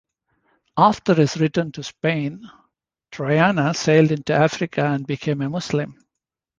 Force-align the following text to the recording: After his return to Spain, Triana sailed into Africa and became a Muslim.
After 0.77 1.13
his 1.13 1.37
return 1.37 1.71
to 1.73 1.83
Spain, 1.83 2.49
Triana 3.11 3.75
sailed 3.75 4.09
into 4.11 4.33
Africa 4.33 4.83
and 4.87 5.05
became 5.05 5.41
a 5.41 5.49
Muslim. 5.51 5.95